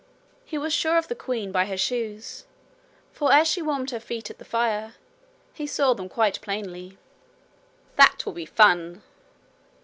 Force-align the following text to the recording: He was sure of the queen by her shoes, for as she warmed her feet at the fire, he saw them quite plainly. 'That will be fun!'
He 0.43 0.57
was 0.57 0.73
sure 0.73 0.97
of 0.97 1.09
the 1.09 1.13
queen 1.15 1.51
by 1.51 1.65
her 1.65 1.77
shoes, 1.77 2.45
for 3.13 3.31
as 3.31 3.47
she 3.47 3.61
warmed 3.61 3.91
her 3.91 3.99
feet 3.99 4.31
at 4.31 4.39
the 4.39 4.43
fire, 4.45 4.95
he 5.53 5.67
saw 5.67 5.93
them 5.93 6.09
quite 6.09 6.41
plainly. 6.41 6.97
'That 7.97 8.25
will 8.25 8.33
be 8.33 8.47
fun!' 8.47 9.03